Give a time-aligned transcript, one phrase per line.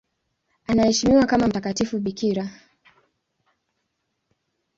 [0.67, 2.49] Anaheshimiwa kama mtakatifu bikira.